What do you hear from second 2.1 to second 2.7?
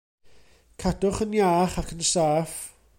saff.